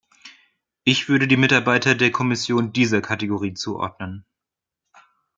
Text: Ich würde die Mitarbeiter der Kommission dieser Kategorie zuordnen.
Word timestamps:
Ich 0.83 1.09
würde 1.09 1.27
die 1.27 1.37
Mitarbeiter 1.37 1.93
der 1.93 2.11
Kommission 2.11 2.73
dieser 2.73 3.01
Kategorie 3.03 3.53
zuordnen. 3.53 4.25